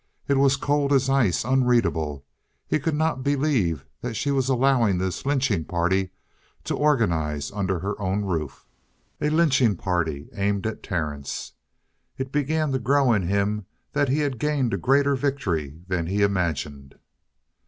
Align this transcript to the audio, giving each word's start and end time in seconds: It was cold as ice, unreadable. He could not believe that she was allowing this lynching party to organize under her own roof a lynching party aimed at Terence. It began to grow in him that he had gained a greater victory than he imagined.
It 0.27 0.33
was 0.39 0.57
cold 0.57 0.91
as 0.93 1.11
ice, 1.11 1.45
unreadable. 1.45 2.25
He 2.65 2.79
could 2.79 2.95
not 2.95 3.21
believe 3.23 3.85
that 4.01 4.15
she 4.15 4.31
was 4.31 4.49
allowing 4.49 4.97
this 4.97 5.27
lynching 5.27 5.63
party 5.63 6.09
to 6.63 6.75
organize 6.75 7.51
under 7.51 7.77
her 7.81 8.01
own 8.01 8.25
roof 8.25 8.65
a 9.21 9.29
lynching 9.29 9.75
party 9.75 10.27
aimed 10.33 10.65
at 10.65 10.81
Terence. 10.81 11.51
It 12.17 12.31
began 12.31 12.71
to 12.71 12.79
grow 12.79 13.13
in 13.13 13.27
him 13.27 13.67
that 13.93 14.09
he 14.09 14.17
had 14.21 14.39
gained 14.39 14.73
a 14.73 14.77
greater 14.77 15.15
victory 15.15 15.83
than 15.87 16.07
he 16.07 16.23
imagined. 16.23 16.95